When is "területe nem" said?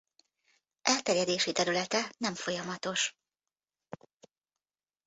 1.51-2.33